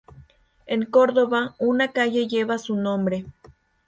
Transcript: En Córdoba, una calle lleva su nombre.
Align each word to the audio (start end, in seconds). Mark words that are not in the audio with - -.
En 0.65 0.85
Córdoba, 0.87 1.53
una 1.59 1.91
calle 1.91 2.27
lleva 2.27 2.57
su 2.57 2.75
nombre. 2.75 3.23